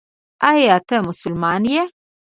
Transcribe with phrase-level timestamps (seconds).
[0.49, 1.83] ایا ته مسلمان یې؟